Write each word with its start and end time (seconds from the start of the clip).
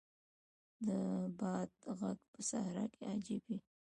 د 0.85 0.87
باد 1.39 1.69
ږغ 1.91 2.01
په 2.31 2.39
صحرا 2.49 2.85
کې 2.93 3.03
عجیب 3.13 3.41
وي. 3.49 3.59